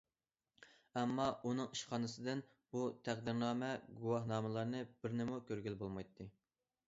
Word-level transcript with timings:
ئەمما 0.99 1.25
ئۇنىڭ 1.49 1.67
ئىشخانىسىدىن 1.75 2.41
بۇ 2.75 2.81
تەقدىرنامە، 3.09 3.69
گۇۋاھنامىلەرنىڭ 3.99 4.87
بىرىنىمۇ 5.03 5.37
كۆرگىلى 5.51 5.81
بولمايتتى. 5.83 6.31